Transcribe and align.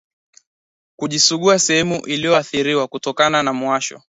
kujisugua 0.95 1.59
sehemu 1.59 2.05
iliyoathiriwa 2.05 2.87
kutokana 2.87 3.43
na 3.43 3.53
mwasho 3.53 4.01